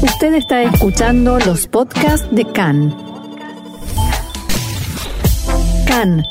[0.00, 2.96] Usted está escuchando los podcasts de CAN.
[5.88, 6.22] CAN,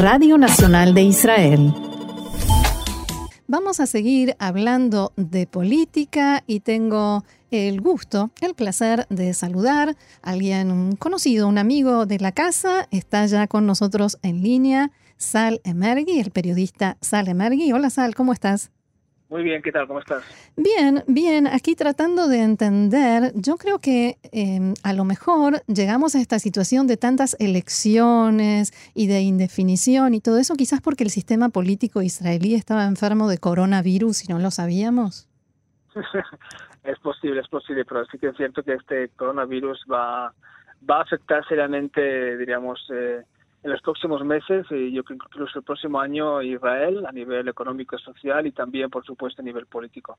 [0.00, 1.72] Radio Nacional de Israel.
[3.46, 10.30] Vamos a seguir hablando de política y tengo el gusto, el placer de saludar a
[10.30, 12.88] alguien conocido, un amigo de la casa.
[12.90, 17.72] Está ya con nosotros en línea Sal Emergui, el periodista Sal Emergui.
[17.72, 18.72] Hola Sal, ¿cómo estás?
[19.28, 19.88] Muy bien, ¿qué tal?
[19.88, 20.24] ¿Cómo estás?
[20.56, 21.48] Bien, bien.
[21.48, 26.86] Aquí tratando de entender, yo creo que em, a lo mejor llegamos a esta situación
[26.86, 32.54] de tantas elecciones y de indefinición y todo eso, quizás porque el sistema político israelí
[32.54, 35.28] estaba enfermo de coronavirus y no lo sabíamos.
[36.84, 40.32] es posible, es posible, pero sí que es cierto que este coronavirus va,
[40.88, 43.22] va a afectar seriamente, diríamos, eh,
[43.66, 47.48] en los próximos meses y yo creo que incluso el próximo año Israel a nivel
[47.48, 50.16] económico y social y también, por supuesto, a nivel político.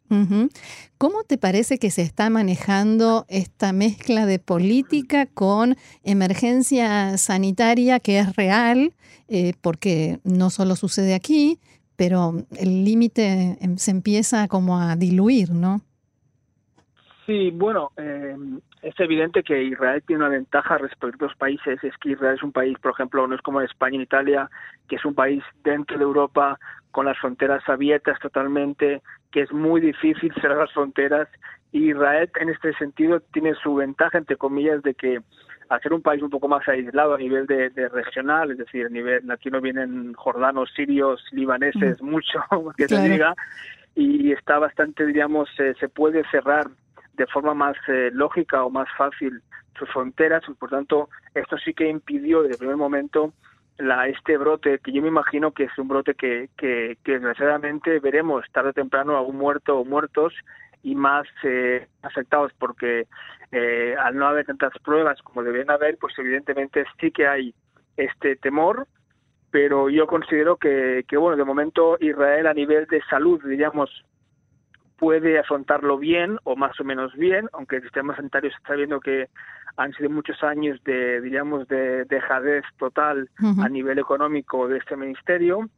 [0.97, 8.19] ¿Cómo te parece que se está manejando esta mezcla de política con emergencia sanitaria que
[8.19, 8.93] es real?
[9.29, 11.59] Eh, porque no solo sucede aquí,
[11.95, 15.81] pero el límite em, se empieza como a diluir, ¿no?
[17.25, 18.35] Sí, bueno, eh,
[18.87, 22.43] es evidente que Israel tiene una ventaja respecto a otros países, es que Israel es
[22.43, 24.49] un país, por ejemplo, no es como España y Italia,
[24.87, 26.57] que es un país dentro de Europa
[26.91, 31.27] con las fronteras abiertas totalmente, que es muy difícil cerrar las fronteras.
[31.73, 35.19] Y Israel, en este sentido, tiene su ventaja, entre comillas, de que
[35.67, 38.89] al ser un país un poco más aislado a nivel de, regional, es decir, a
[38.89, 42.39] nivel, aquí no vienen jordanos, sirios, libaneses, mucho,
[42.77, 43.35] que se diga,
[43.95, 46.67] y está bastante, diríamos, se puede cerrar
[47.17, 49.41] de forma más eh, lógica o más fácil
[49.77, 53.33] sus fronteras, por tanto, esto sí que impidió desde el primer momento
[53.77, 57.99] la, este brote, que yo me imagino que es un brote que, que, que desgraciadamente
[57.99, 60.33] veremos tarde o temprano algún muerto o muertos
[60.83, 63.07] y más eh, afectados porque
[63.51, 67.53] eh, al no haber tantas pruebas como deben haber, pues evidentemente sí que hay
[67.97, 68.87] este temor,
[69.51, 74.05] pero yo considero que, que bueno, de momento Israel a nivel de salud, diríamos,
[74.97, 78.99] puede afrontarlo bien o más o menos bien, aunque el sistema sanitario se está viendo
[78.99, 79.29] que
[79.77, 85.69] han sido muchos años de, diríamos, de dejadez total a nivel económico de este ministerio.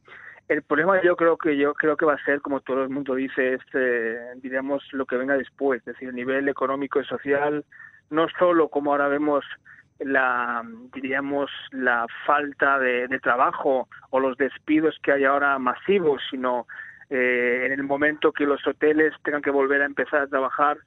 [0.48, 3.14] El problema yo creo que yo creo que va a ser, como todo el mundo
[3.16, 7.66] dice, es, eh, diríamos, lo que venga después, es decir, a nivel económico y social,
[8.10, 9.46] no solo como ahora vemos
[10.00, 10.64] la
[10.94, 16.68] diríamos la falta de, de trabajo o los despidos que hay ahora masivos, sino
[17.10, 20.78] eh, en el momento que los hoteles tengan que volver a empezar a trabajar,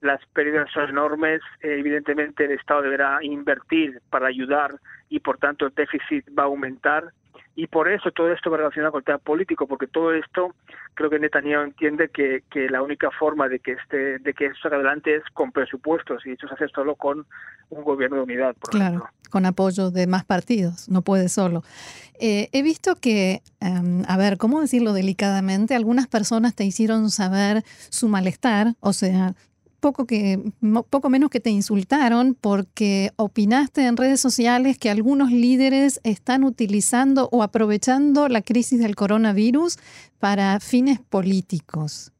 [0.00, 1.40] las pérdidas son enormes.
[1.60, 4.74] Eh, evidentemente, el Estado deberá invertir para ayudar
[5.08, 7.12] y, por tanto, el déficit va a aumentar
[7.56, 10.54] y por eso todo esto va relacionado con el tema político, porque todo esto
[10.92, 14.58] creo que Netanyahu entiende que, que la única forma de que este, de que esto
[14.62, 17.26] salga adelante es con presupuestos, y eso se hace solo con
[17.70, 21.64] un gobierno de unidad, por claro, con apoyo de más partidos, no puede solo.
[22.20, 25.74] Eh, he visto que, em, a ver, ¿cómo decirlo delicadamente?
[25.74, 29.34] Algunas personas te hicieron saber su malestar, o sea,
[29.80, 30.38] poco, que,
[30.90, 37.28] poco menos que te insultaron porque opinaste en redes sociales que algunos líderes están utilizando
[37.32, 39.78] o aprovechando la crisis del coronavirus
[40.18, 42.12] para fines políticos.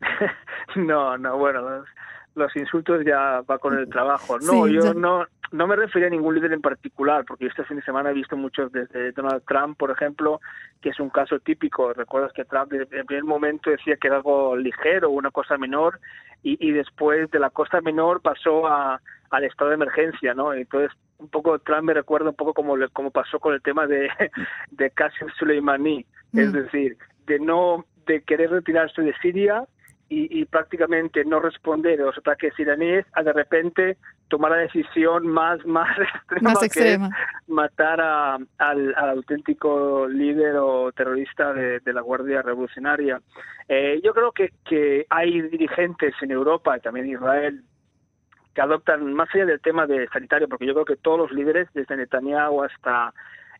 [0.76, 1.84] No, no, bueno,
[2.34, 4.40] los, insultos ya va con el trabajo.
[4.40, 7.84] No, yo no, no me refería a ningún líder en particular, porque este fin de
[7.84, 10.40] semana he visto muchos desde Donald Trump, por ejemplo,
[10.80, 11.92] que es un caso típico.
[11.92, 16.00] Recuerdas que Trump en el primer momento decía que era algo ligero, una cosa menor,
[16.44, 19.00] y, después de la cosa menor pasó a,
[19.30, 20.52] al estado de emergencia, ¿no?
[20.52, 24.10] Entonces, un poco Trump me recuerda un poco como, como pasó con el tema de,
[24.70, 26.04] de Qasem Soleimani,
[26.34, 26.52] es mm.
[26.52, 29.64] decir, de no de querer retirarse de Siria
[30.08, 33.96] y, prácticamente no responder a los ataques iraníes a de repente
[34.28, 35.88] tomar la decisión más más
[36.62, 37.10] extrema,
[37.48, 43.20] matar a, al, auténtico líder o terrorista de, la Guardia Revolucionaria.
[43.68, 47.64] Eh, yo creo que, que hay dirigentes en Europa y también en Israel
[48.54, 51.68] que adoptan, más allá del tema de sanitario, porque yo creo que todos los líderes,
[51.74, 53.12] desde Netanyahu hasta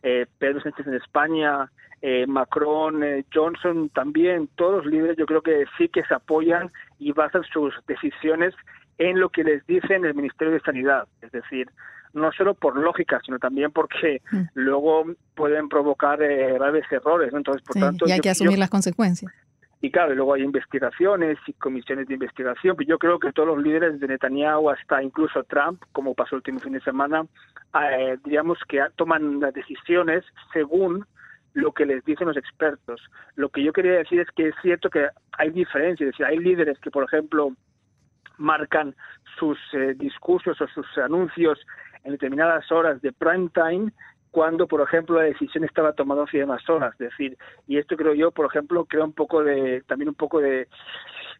[0.05, 1.71] eh, Pedro Sánchez en España,
[2.01, 6.71] eh, Macron, eh, Johnson también, todos los líderes yo creo que sí que se apoyan
[6.99, 8.53] y basan sus decisiones
[8.99, 11.71] en lo que les dice el Ministerio de Sanidad, es decir,
[12.13, 14.43] no solo por lógica, sino también porque mm.
[14.53, 19.33] luego pueden provocar eh, graves errores, entonces por tanto y hay que asumir las consecuencias.
[19.81, 22.75] Y claro, luego hay investigaciones y comisiones de investigación.
[22.75, 26.37] Pero yo creo que todos los líderes de Netanyahu, hasta incluso Trump, como pasó el
[26.37, 27.25] último fin de semana,
[27.81, 30.23] eh, digamos que toman las decisiones
[30.53, 31.05] según
[31.53, 33.01] lo que les dicen los expertos.
[33.35, 35.07] Lo que yo quería decir es que es cierto que
[35.37, 37.53] hay diferencias, decir, hay líderes que, por ejemplo,
[38.37, 38.95] marcan
[39.39, 41.59] sus eh, discursos o sus anuncios
[42.03, 43.91] en determinadas horas de prime time
[44.31, 46.91] cuando, por ejemplo, la decisión estaba tomada hace unas horas.
[46.99, 47.37] Es decir,
[47.67, 50.67] y esto creo yo, por ejemplo, crea un poco de, también un poco de,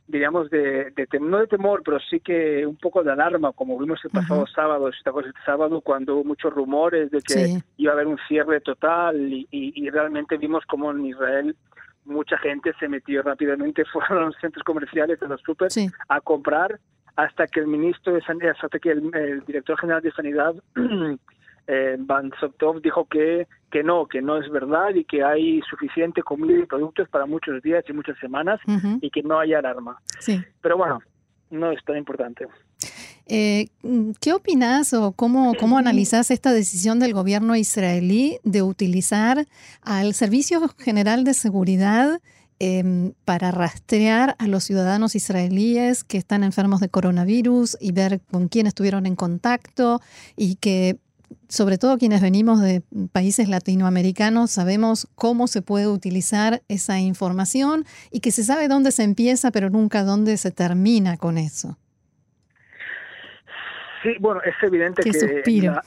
[0.08, 4.00] diríamos, de, de no de temor, pero sí que un poco de alarma, como vimos
[4.04, 5.12] el pasado sábado, este
[5.46, 9.90] sábado, cuando hubo muchos rumores de que iba a haber un cierre total y, y,
[9.90, 11.56] realmente vimos como en Israel
[12.06, 15.70] mucha gente se metió rápidamente fuera de los centros comerciales, de los super,
[16.08, 16.80] a comprar
[17.16, 20.54] hasta que el ministro de Sanidad, hasta que el, director general de Sanidad,
[21.68, 26.22] eh, Van Sotov, dijo que, que no, que no es verdad y que hay suficiente
[26.22, 28.60] comida y productos para muchos días y muchas semanas
[29.02, 29.98] y que no hay alarma.
[30.20, 30.42] Sí.
[30.62, 31.00] Pero bueno,
[31.50, 32.48] no es tan importante.
[33.28, 33.68] Eh,
[34.22, 39.46] ¿Qué opinas o cómo, cómo analizas esta decisión del gobierno israelí de utilizar
[39.82, 42.20] al Servicio General de Seguridad
[42.58, 48.48] Em, para rastrear a los ciudadanos israelíes que están enfermos de coronavirus y ver con
[48.48, 50.00] quién estuvieron en contacto
[50.38, 50.98] y que
[51.48, 52.82] sobre todo quienes venimos de
[53.12, 59.04] países latinoamericanos sabemos cómo se puede utilizar esa información y que se sabe dónde se
[59.04, 61.78] empieza pero nunca dónde se termina con eso.
[64.06, 65.10] Sí, bueno, es evidente que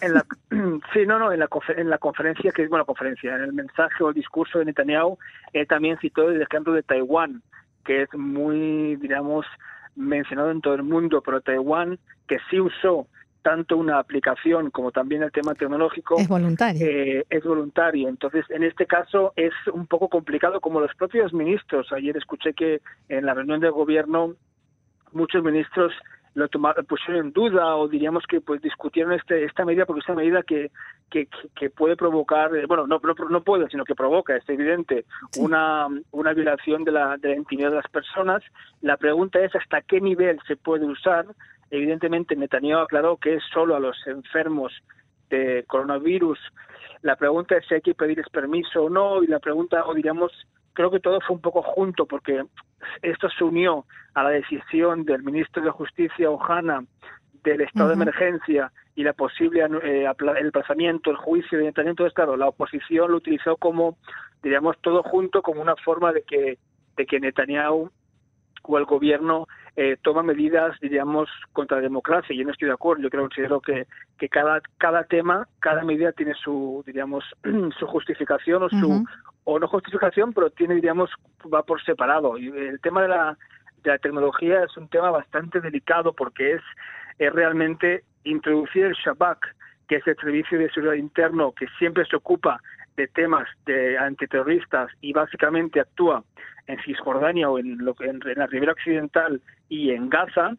[0.01, 0.27] en la,
[0.93, 3.53] sí, no, no, en la, en la conferencia, que es bueno, la conferencia, en el
[3.53, 5.17] mensaje o el discurso de Netanyahu,
[5.53, 7.43] él también citó el ejemplo de Taiwán,
[7.85, 9.47] que es muy, digamos,
[9.95, 13.07] mencionado en todo el mundo, pero Taiwán, que sí usó
[13.43, 16.19] tanto una aplicación como también el tema tecnológico.
[16.19, 16.87] Es voluntario.
[16.87, 18.09] Eh, es voluntario.
[18.09, 21.93] Entonces, en este caso es un poco complicado, como los propios ministros.
[21.93, 24.35] Ayer escuché que en la reunión del gobierno
[25.13, 25.93] muchos ministros
[26.35, 26.49] lo
[26.87, 30.43] pusieron en duda o diríamos que pues discutieron este, esta medida porque es una medida
[30.43, 30.71] que,
[31.11, 35.05] que, que puede provocar, eh, bueno, no, no, no, puede, sino que provoca, es evidente,
[35.39, 38.43] una, una violación de la, de la intimidad de las personas.
[38.83, 41.27] La pregunta es hasta qué nivel se puede usar.
[41.71, 44.73] Evidentemente, Netanyahu aclaró que es solo a los enfermos
[45.31, 46.39] de coronavirus.
[47.03, 50.33] La pregunta es si hay que pedirles permiso o no, y la pregunta, o diríamos,
[50.73, 52.45] creo que todo fue un poco junto porque
[53.03, 53.85] esto se unió
[54.15, 56.85] a la decisión del ministro de Justicia, Ojana,
[57.45, 60.07] del estado de emergencia y la posible eh,
[60.41, 63.97] el plazamiento, el juicio de Entonces, claro, la oposición lo utilizó como,
[64.43, 66.59] diríamos, todo junto como una forma de que,
[66.97, 67.91] de que Netanyahu
[68.63, 69.47] o el gobierno
[69.77, 72.35] eh, toma medidas, diríamos, contra la democracia.
[72.37, 73.03] Yo no estoy de acuerdo.
[73.03, 73.87] Yo creo, considero que,
[74.19, 77.25] que cada, cada tema, cada medida tiene su, diríamos,
[77.79, 79.05] su justificación o su,
[79.45, 81.11] o no justificación, pero tiene, diríamos,
[81.53, 82.37] va por separado.
[82.39, 83.39] Y el tema de la,
[83.83, 86.63] de la tecnología es un tema bastante delicado porque es,
[87.19, 89.55] es realmente introducir el Shabak,
[89.89, 92.61] que es el servicio de seguridad interno que siempre se ocupa
[92.99, 96.25] de temas de antiterroristas y básicamente actúa
[96.67, 100.57] en Cisjordania o en, lo, en, en la ribera occidental y en Gaza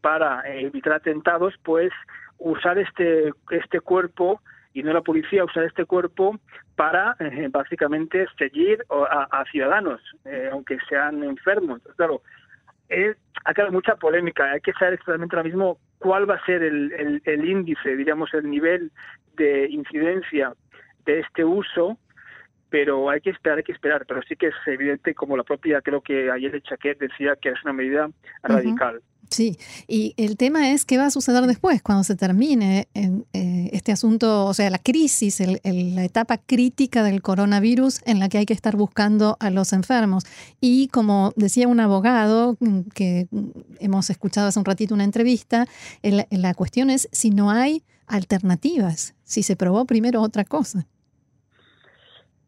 [0.00, 1.92] para evitar atentados, pues
[2.38, 4.40] usar este, este cuerpo
[4.72, 6.40] y no la policía usar este cuerpo
[6.76, 11.82] para eh, básicamente seguir a, ciudadanos, eh, aunque sean enfermos.
[11.96, 12.22] Claro,
[12.88, 14.50] eh, ha quedado mucha polémica.
[14.50, 18.48] Hay que saber exactamente ahora mismo cuál va a ser el, el, índice, diríamos, el
[18.48, 18.90] nivel
[19.36, 20.54] de incidencia
[21.04, 21.98] de este uso,
[22.70, 24.04] pero hay que esperar, hay que esperar.
[24.06, 27.50] Pero sí que es evidente, como la propia, creo que ayer el Chaquet decía que
[27.50, 28.10] es una medida
[28.42, 29.02] radical.
[29.32, 29.56] Sí,
[29.88, 34.44] y el tema es qué va a suceder después, cuando se termine eh, este asunto,
[34.44, 38.76] o sea, la crisis, la etapa crítica del coronavirus en la que hay que estar
[38.76, 40.24] buscando a los enfermos.
[40.60, 43.26] Y como decía un abogado mm, que
[43.80, 45.66] hemos escuchado hace un ratito una entrevista,
[46.02, 47.82] la cuestión es si no hay
[48.12, 50.86] alternativas, si se probó primero otra cosa.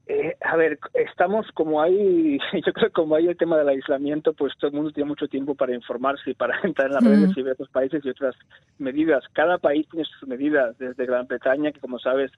[0.07, 4.35] Eh, a ver, estamos como hay, yo creo que como hay el tema del aislamiento,
[4.35, 7.37] pues todo el mundo tiene mucho tiempo para informarse y para entrar en las redes
[7.37, 8.35] y ver otros países y otras
[8.79, 9.25] medidas.
[9.33, 12.31] Cada país tiene sus medidas, desde Gran Bretaña, que como sabes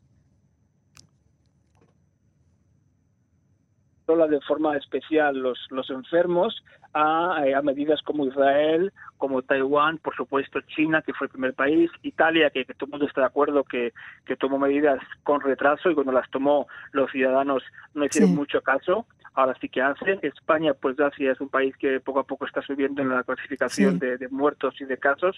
[4.07, 10.15] de forma especial los, los enfermos a, eh, a, medidas como Israel, como Taiwán, por
[10.15, 13.65] supuesto China, que fue el primer país, Italia, que, todo el mundo está de acuerdo
[13.65, 13.93] que,
[14.25, 19.07] que, tomó medidas con retraso y cuando las tomó los ciudadanos no hicieron mucho caso,
[19.35, 20.21] ahora sí que hacen.
[20.23, 23.25] España, pues ya sí es un país que poco a poco está subiendo en la
[23.25, 25.37] clasificación de, muertos y de casos.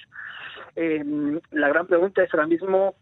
[0.76, 1.02] Eh,
[1.52, 2.94] la gran pregunta es ahora mismo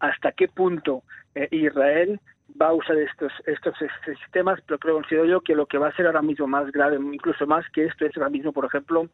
[0.00, 1.02] hasta qué punto
[1.34, 2.20] eh, Israel
[2.60, 3.74] va a usar estos estos
[4.04, 6.96] sistemas, pero creo considero yo que lo que va a ser ahora mismo más grave,
[6.96, 9.08] incluso más que esto, es ahora mismo, por ejemplo,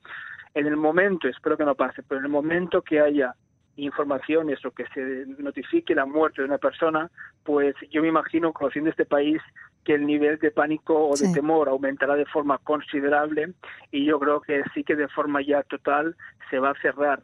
[0.55, 3.35] en el momento, espero que no pase, pero en el momento que haya
[3.76, 7.11] informaciones o que se notifique la muerte de una persona,
[7.43, 9.43] pues yo me imagino, conociendo este país,
[9.85, 13.53] que el nivel de pánico o de temor aumentará de forma considerable
[13.91, 16.17] y yo creo que sí que de forma ya total
[16.50, 17.23] se va a cerrar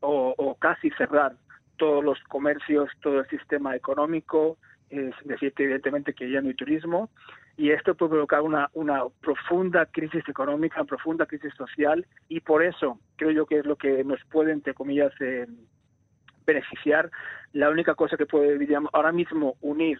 [0.00, 1.36] o, casi cerrar
[1.78, 4.58] todos los comercios, todo el sistema económico,
[4.92, 7.10] es decir, evidentemente que ya no hay turismo,
[7.56, 12.62] y esto puede provocar una, una profunda crisis económica, una profunda crisis social, y por
[12.62, 15.46] eso creo yo que es lo que nos puede, entre comillas, eh,
[16.46, 17.10] beneficiar.
[17.52, 19.98] La única cosa que puede, digamos, ahora mismo unir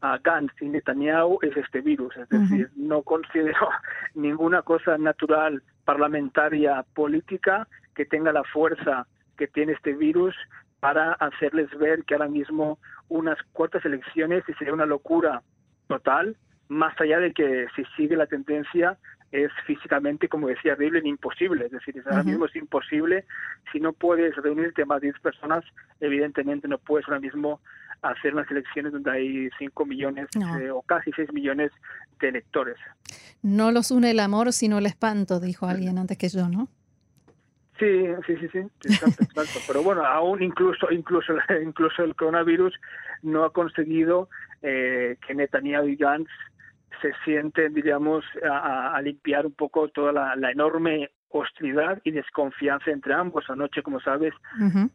[0.00, 2.16] a Gantz y Netanyahu es este virus.
[2.16, 3.68] Es decir, no considero
[4.14, 9.06] ninguna cosa natural, parlamentaria, política que tenga la fuerza
[9.38, 10.34] que tiene este virus
[10.80, 12.78] para hacerles ver que ahora mismo
[13.08, 15.42] unas cuartas elecciones sería una locura
[15.88, 16.36] total,
[16.68, 18.98] más allá de que si sigue la tendencia
[19.32, 21.66] es físicamente, como decía Riblen, imposible.
[21.66, 23.24] Es decir, ahora mismo es imposible.
[23.72, 25.64] Si no puedes reunirte más de 10 personas,
[26.00, 27.60] evidentemente no puedes ahora mismo
[28.02, 30.28] hacer unas elecciones donde hay 5 millones
[30.60, 31.72] eh, o casi 6 millones
[32.20, 32.76] de electores.
[33.42, 36.68] No los une el amor, sino el espanto, dijo alguien antes que yo, ¿no?
[37.78, 39.60] Sí, sí, sí, sí, exacto, exacto.
[39.66, 42.74] Pero bueno, aún incluso, incluso, incluso el coronavirus
[43.22, 44.28] no ha conseguido
[44.62, 46.30] eh, que Netanyahu y Gantz
[47.02, 53.44] se sienten, diríamos, a, limpiar un poco toda la, enorme hostilidad y desconfianza entre ambos.
[53.50, 54.32] Anoche, como sabes,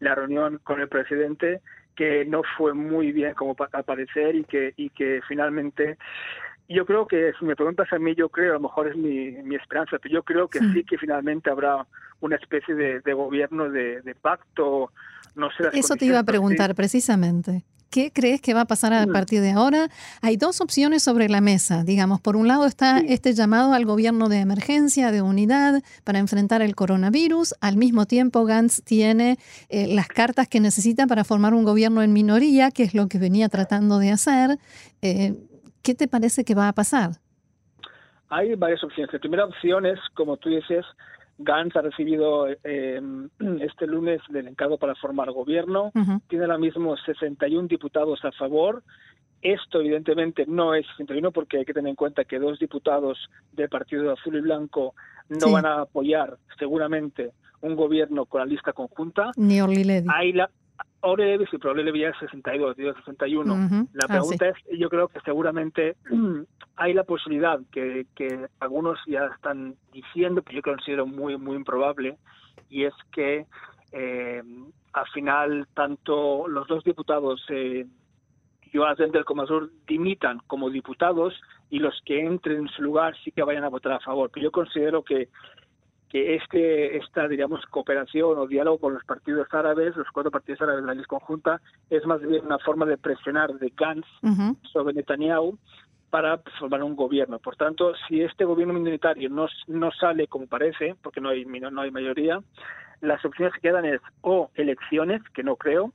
[0.00, 1.60] la reunión con el presidente
[1.94, 5.98] que no fue muy bien como para parecer y que y que finalmente
[6.72, 9.32] yo creo que si me preguntas a mí yo creo a lo mejor es mi,
[9.42, 11.86] mi esperanza pero yo creo que sí, que finalmente habrá
[12.20, 14.92] una especie de, de gobierno de, de, pacto
[15.34, 19.06] no sé eso te iba a preguntar precisamente ¿Qué crees que va a pasar a
[19.06, 19.12] mm.
[19.12, 19.90] partir de ahora?
[20.22, 22.22] Hay dos opciones sobre la mesa, digamos.
[22.22, 26.74] Por un lado está este llamado al gobierno de emergencia, de unidad, para enfrentar el
[26.74, 27.54] coronavirus.
[27.60, 29.38] Al mismo tiempo, Gantz tiene
[29.68, 33.18] eh, las cartas que necesita para formar un gobierno en minoría, que es lo que
[33.18, 34.58] venía tratando de hacer.
[35.02, 35.34] Eh,
[35.82, 37.10] ¿Qué te parece que va a pasar?
[38.28, 39.12] Hay varias opciones.
[39.12, 40.86] La primera opción es, como tú dices,
[41.38, 43.00] Gantz ha recibido eh,
[43.60, 45.92] este lunes el encargo para formar gobierno.
[46.28, 48.82] Tiene ahora mismo 61 diputados a favor.
[49.42, 53.18] Esto, evidentemente, no es 61 porque hay que tener en cuenta que dos diputados
[53.52, 54.94] del Partido Azul y Blanco
[55.28, 59.32] no van a apoyar, seguramente, un gobierno con la lista conjunta.
[59.36, 60.06] Ni Orly Levy.
[60.14, 60.48] Hay la,
[61.02, 63.88] Sí, pero Orly Levy ya es 62, 61.
[63.92, 65.96] La ah, pregunta es, yo creo que seguramente
[66.76, 72.18] hay la posibilidad que, que algunos ya están diciendo, que yo considero muy, muy improbable,
[72.70, 73.46] y es que
[73.92, 74.42] eh,
[74.92, 77.86] al final tanto los dos diputados, eh,
[78.72, 81.34] Joas del Comasur, dimitan como diputados
[81.68, 84.30] y los que entren en su lugar sí que vayan a votar a favor.
[84.32, 85.28] Pero yo considero que
[86.12, 90.82] que este esta digamos cooperación o diálogo con los partidos árabes, los cuatro partidos árabes
[90.82, 94.06] de la lista conjunta, es más bien una forma de presionar de Gantz
[94.70, 95.56] sobre Netanyahu
[96.10, 97.38] para formar un gobierno.
[97.38, 101.80] Por tanto, si este gobierno minoritario no, no sale como parece, porque no hay, no
[101.80, 102.42] hay mayoría,
[103.00, 105.94] las opciones que quedan es o elecciones, que no creo.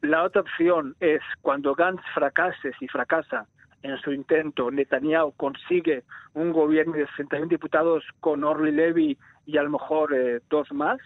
[0.00, 3.48] La otra opción es cuando Gantz fracase, si fracasa
[3.82, 9.62] en su intento, Netanyahu consigue un gobierno de 61 diputados con Orly Levy y a
[9.62, 10.98] lo mejor eh, dos más,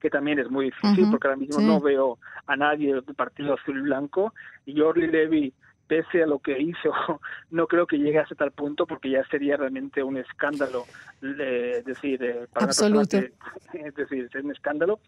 [0.00, 3.78] que también es muy difícil porque ahora mismo no veo a nadie del Partido Azul
[3.78, 4.34] y Blanco.
[4.66, 5.54] Y Orly Levy
[5.86, 6.92] pese a lo que hizo,
[7.50, 10.84] no creo que llegue a tal punto porque ya sería realmente un escándalo,
[11.22, 13.18] eh, decir, eh, para Absoluto.
[13.72, 15.00] es decir, es un escándalo.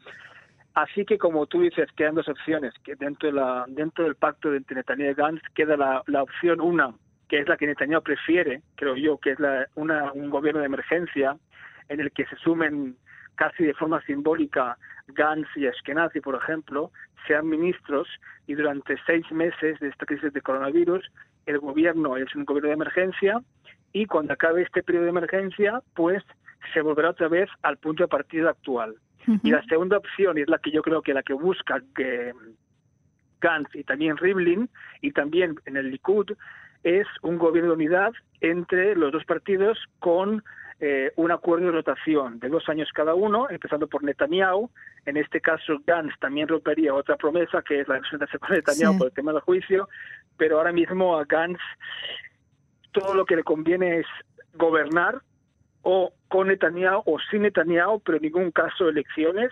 [0.79, 4.49] Así que como tú dices, quedan dos opciones, que dentro de la dentro del pacto
[4.53, 6.95] de Netanyahu y Gantz queda la, la opción una,
[7.29, 10.67] que es la que Netanyahu prefiere, creo yo, que es la, una, un gobierno de
[10.67, 11.37] emergencia
[11.89, 12.97] en el que se sumen
[13.35, 16.93] casi de forma simbólica Gantz y Ashkenazi, por ejemplo,
[17.27, 18.07] sean ministros
[18.47, 21.11] y durante seis meses de esta crisis de coronavirus
[21.47, 23.43] el gobierno es un gobierno de emergencia
[23.93, 26.23] y cuando acabe este periodo de emergencia, pues
[26.73, 28.95] se volverá otra vez al punto de partida actual.
[29.43, 32.33] Y la segunda opción, y es la que yo creo que la que busca que
[33.41, 34.69] Gantz y también Rivlin,
[35.01, 36.33] y también en el Likud,
[36.83, 40.43] es un gobierno de unidad entre los dos partidos con
[40.81, 44.71] eh, un acuerdo de rotación de dos años cada uno, empezando por Netanyahu.
[45.07, 49.07] En este caso, Gantz también rompería otra promesa, que es la representación con Netanyahu por
[49.09, 49.89] el tema del juicio,
[50.37, 51.61] pero ahora mismo a Gantz
[52.93, 54.07] todo lo que le conviene es
[54.55, 55.21] gobernar
[55.83, 59.51] o con Netanyahu o sin Netanyahu, pero en ningún caso elecciones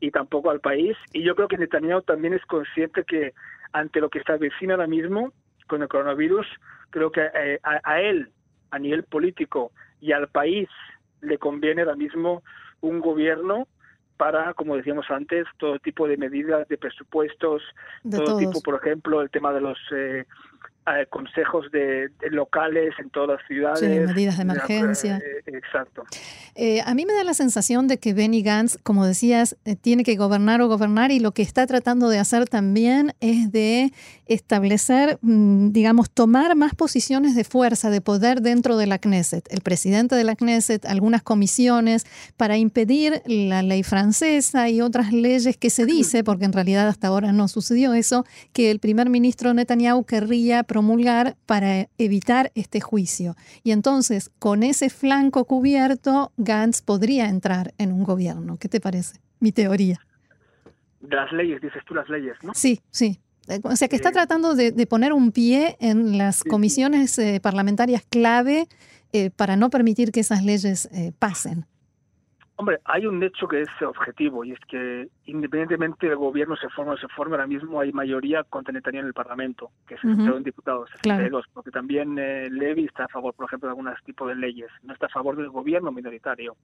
[0.00, 0.96] y tampoco al país.
[1.12, 3.34] Y yo creo que Netanyahu también es consciente que
[3.72, 5.32] ante lo que está vecino ahora mismo
[5.66, 6.46] con el coronavirus,
[6.90, 8.30] creo que eh, a él,
[8.70, 10.68] a nivel político, y al país
[11.20, 12.42] le conviene ahora mismo
[12.80, 13.66] un gobierno
[14.16, 17.62] para, como decíamos antes, todo tipo de medidas de presupuestos,
[18.10, 20.24] todo tipo, por ejemplo, el tema de los eh,
[20.86, 23.80] eh, consejos de, locales en todas las ciudades.
[23.80, 25.16] Sí, medidas de emergencia.
[25.18, 26.04] Eh, exacto.
[26.54, 30.14] Eh, a mí me da la sensación de que Benny Gantz, como decías, tiene que
[30.14, 33.92] gobernar o gobernar y lo que está tratando de hacer también es de
[34.26, 39.52] establecer, mm, digamos, tomar más posiciones de fuerza, de poder dentro de la Knesset.
[39.52, 45.56] El presidente de la Knesset, algunas comisiones para impedir la ley francesa y otras leyes
[45.56, 49.52] que se dice, porque en realidad hasta ahora no sucedió eso, que el primer ministro
[49.52, 53.34] Netanyahu querría promulgar para evitar este juicio.
[53.62, 58.58] Y entonces, con ese flanco cubierto, Gantz podría entrar en un gobierno.
[58.58, 59.20] ¿Qué te parece?
[59.40, 59.98] Mi teoría.
[61.00, 62.52] las leyes, dices tú las leyes, ¿no?
[62.52, 63.18] Sí, sí.
[63.62, 68.68] O sea, que está tratando de, poner un pie en las comisiones eh, parlamentarias clave
[69.14, 71.64] eh, para no permitir que esas leyes eh, pasen.
[72.58, 76.92] Hombre, hay un hecho que es objetivo y es que independientemente del gobierno se forma
[76.92, 80.40] o se forma, ahora mismo hay mayoría contra Netanyahu en el Parlamento, que es uh
[80.40, 81.42] diputados, claro.
[81.52, 84.94] porque también eh, Levy está a favor, por ejemplo, de algunos tipos de leyes, no
[84.94, 86.56] está a favor del gobierno minoritario.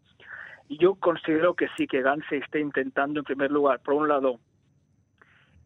[0.69, 4.09] Y yo considero que sí, que Gantz se está intentando, en primer lugar, por un
[4.09, 4.39] lado,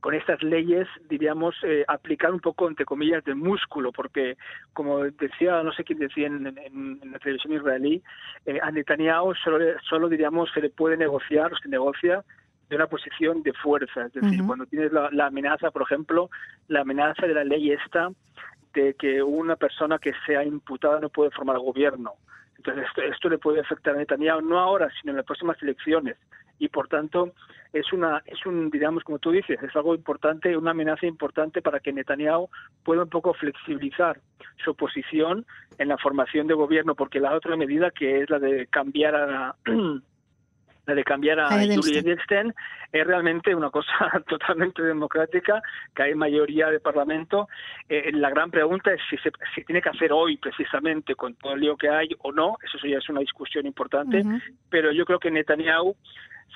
[0.01, 4.37] con estas leyes, diríamos, eh, aplicar un poco, entre comillas, de músculo, porque,
[4.73, 8.03] como decía, no sé quién decía en, la televisión israelí,
[8.45, 12.25] eh, a Netanyahu solo, solo, diríamos, se le puede negociar o se negocia
[12.69, 14.07] de una posición de fuerza.
[14.07, 16.31] Es decir, cuando tienes la, la, amenaza, por ejemplo,
[16.69, 18.11] la amenaza de la ley esta
[18.75, 22.15] de que una persona que sea imputada no puede formar gobierno.
[22.57, 26.17] Entonces, esto, esto le puede afectar a Netanyahu, no ahora, sino en las próximas elecciones
[26.59, 27.33] y por tanto
[27.73, 31.81] es una es un digamos como tú dices es algo importante una amenaza importante para
[31.81, 32.49] que Netanyahu
[32.85, 34.21] pueda un poco flexibilizar
[34.65, 35.45] su posición
[35.79, 39.27] en la formación de gobierno porque la otra medida que es la de cambiar a
[39.27, 39.57] la
[40.95, 42.55] de cambiar a Julie Edelstein
[42.93, 43.89] es realmente una cosa
[44.29, 45.61] totalmente democrática,
[45.95, 47.49] que hay mayoría de Parlamento.
[47.89, 51.55] Eh, la gran pregunta es si se si tiene que hacer hoy precisamente con todo
[51.55, 54.23] el lío que hay o no, eso ya es una discusión importante,
[54.71, 55.97] pero yo creo que Netanyahu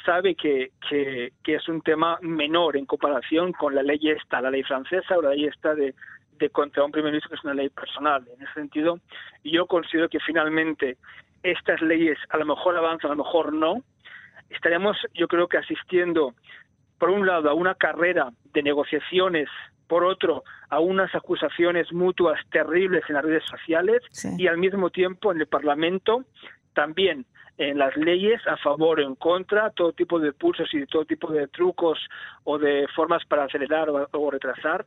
[0.04, 4.62] sabe que, que, es un tema menor en comparación con la ley esta, la ley
[4.62, 5.94] francesa o la ley esta de,
[6.38, 8.26] de contra un primer ministro, que es una ley personal.
[8.36, 8.98] En ese sentido,
[9.44, 10.96] yo considero que finalmente
[11.42, 13.82] estas leyes a lo mejor avanzan, a lo mejor no.
[14.48, 16.34] Estaríamos, yo creo que asistiendo,
[16.98, 19.48] por un lado, a una carrera de negociaciones,
[19.86, 24.02] por otro, a unas acusaciones mutuas terribles en las redes sociales
[24.38, 26.24] y al mismo tiempo en el Parlamento
[26.74, 27.26] también
[27.60, 31.30] en las leyes a favor o en contra, todo tipo de pulsos y todo tipo
[31.30, 31.98] de trucos
[32.44, 34.86] o de formas para acelerar o, retrasar.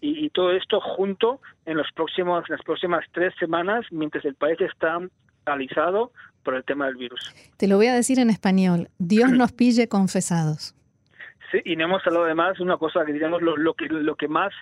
[0.00, 4.98] Y, todo esto junto en, los próximos, las próximas tres semanas, mientras el país está
[5.44, 6.10] paralizado
[6.42, 7.32] por el tema del virus.
[7.56, 8.88] Te lo voy a decir en español.
[8.98, 10.74] Dios nos pille confesados.
[11.52, 14.16] Sí, y no hemos hablado además de una cosa que digamos lo, lo, que lo
[14.16, 14.52] que más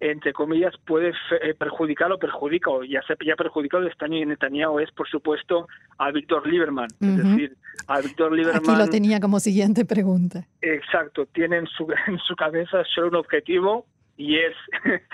[0.00, 4.28] entre comillas, puede eh, perjudicar o perjudica, o ya se ha perjudicado este año en
[4.28, 5.66] Netanyahu, es por supuesto
[5.98, 6.88] a Víctor Lieberman.
[7.00, 7.56] Es decir,
[7.86, 8.62] a Víctor Lieberman.
[8.62, 10.46] Aquí lo tenía como siguiente pregunta.
[10.60, 14.54] Exacto, tiene en su, en su cabeza solo un objetivo y es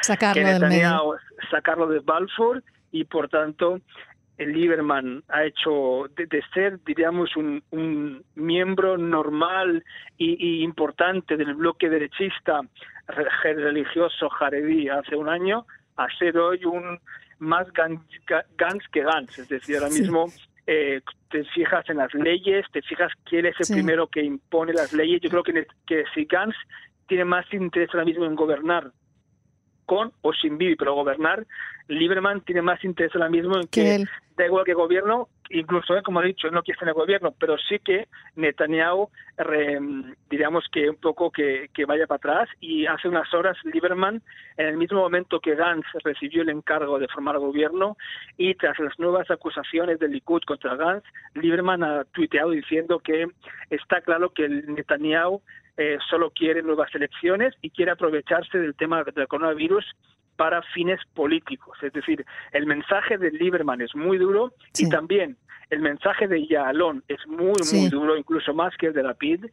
[0.02, 1.14] sacarlo que Netanyahu,
[1.50, 3.80] sacarlo de Balfour y por tanto
[4.38, 9.84] el Lieberman ha hecho de, ser, diríamos, un, un miembro normal
[10.18, 12.60] y, importante del bloque derechista
[13.06, 15.66] religioso jaredí hace un año,
[15.96, 16.98] a ser hoy un
[17.38, 18.00] más Gans,
[18.92, 19.38] que Gans.
[19.38, 20.26] Es decir, ahora mismo
[20.66, 24.92] eh, te fijas en las leyes, te fijas quién es el primero que impone las
[24.92, 25.20] leyes.
[25.20, 26.56] Yo creo que, que si Gans
[27.06, 28.90] tiene más interés ahora mismo en gobernar
[29.86, 31.46] con o sin Bibi, pero gobernar,
[31.88, 34.04] Lieberman tiene más interés ahora mismo en que,
[34.36, 37.34] da igual que gobierno, incluso, eh, como he dicho, no quiere estar en el gobierno,
[37.38, 39.10] pero sí que Netanyahu,
[40.30, 44.22] diríamos que un poco que, que, vaya para atrás, y hace unas horas Lieberman,
[44.56, 47.96] en el mismo momento que Gantz recibió el encargo de formar gobierno,
[48.38, 53.26] y tras las nuevas acusaciones del Likud contra Gantz, Lieberman ha tuiteado diciendo que
[53.70, 55.42] está claro que Netanyahu
[55.76, 59.84] eh, solo quiere nuevas elecciones y quiere aprovecharse del tema del coronavirus
[60.36, 61.76] para fines políticos.
[61.82, 65.36] Es decir, el mensaje de Lieberman es muy duro y también
[65.70, 69.46] el mensaje de Yalón es muy, muy duro, incluso más que el de la PID.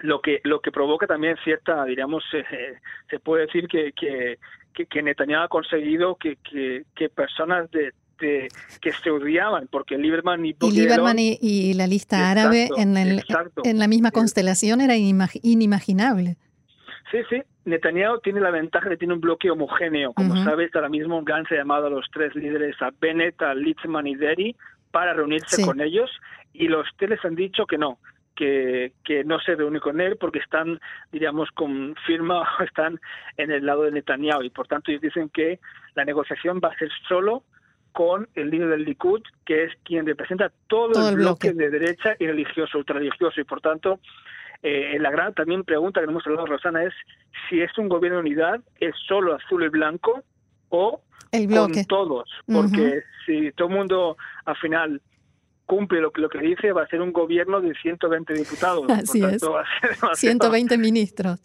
[0.00, 2.78] Lo que, lo que provoca también cierta, diríamos, eh,
[3.10, 4.38] se puede decir que, que,
[4.72, 10.54] que, Netanyahu ha conseguido que, que personas de, que se odiaban, porque Lieberman y,
[11.40, 13.22] y, la lista árabe en, el,
[13.64, 16.36] en la misma constelación era inimaginable.
[17.10, 17.42] Sí, sí.
[17.64, 20.12] Netanyahu tiene la ventaja de que tiene un bloque homogéneo.
[20.12, 24.06] Como sabes, ahora mismo Gantz ha llamado a los tres líderes, a Bennett, a Litzman
[24.06, 24.56] y Derry,
[24.90, 26.10] para reunirse con ellos
[26.52, 27.98] y los tres han dicho que no,
[28.34, 30.80] que, que, no se reúne con él porque están,
[31.12, 33.00] diríamos, con firma están
[33.36, 35.60] en el lado de Netanyahu y por tanto ellos dicen que
[35.94, 37.44] la negociación va a ser solo
[37.92, 41.52] con el líder del Likud, que es quien representa todo, el, bloque.
[41.52, 44.00] de derecha y religioso, ultrarreligioso, y por tanto,
[44.62, 46.94] eh, la gran también pregunta que hemos hablado, Rosana, es
[47.48, 50.22] si es un gobierno de unidad, es solo azul y blanco
[50.68, 51.74] o el bloque.
[51.74, 55.00] con todos, porque si todo el mundo al final
[55.66, 58.84] cumple lo que, lo que dice, va a ser un gobierno de 120 diputados.
[58.90, 59.40] Así es.
[60.14, 61.40] 120 ministros.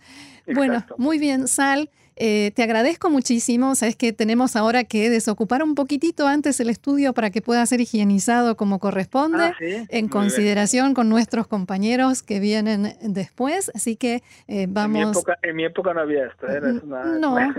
[0.53, 1.89] Bueno, muy bien, Sal.
[2.17, 3.75] Eh, te agradezco muchísimo.
[3.75, 7.81] Sabes que tenemos ahora que desocupar un poquitito antes el estudio para que pueda ser
[7.81, 13.69] higienizado como corresponde, ah, en consideración con nuestros compañeros que vienen después.
[13.75, 15.23] Así que eh, vamos.
[15.41, 16.47] En mi, época, no había esto.
[16.47, 17.35] Mm, No.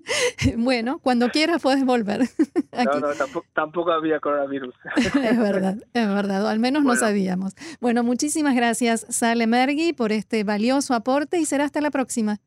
[0.56, 2.20] bueno, cuando quieras puedes volver.
[2.72, 3.08] No, no,
[3.52, 4.74] tampoco, había coronavirus.
[4.96, 6.48] es verdad, es verdad.
[6.48, 7.54] Al menos no sabíamos.
[7.80, 12.38] Bueno, muchísimas gracias, Sale Mergui, por este valioso aporte y será hasta la próxima.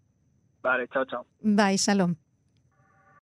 [0.61, 1.25] Vale, chao, chao.
[1.41, 2.22] Bye, shalom.